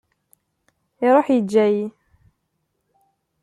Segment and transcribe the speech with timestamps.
[1.07, 1.83] Iruḥ yeǧǧa-i.